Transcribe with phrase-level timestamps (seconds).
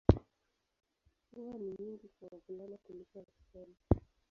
[1.31, 3.75] Huwa ni nyingi kwa wavulana kuliko wasichana.